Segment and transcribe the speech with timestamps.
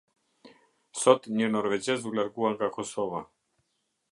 [1.01, 3.23] Sot një norvegjez u largua nga Kosova.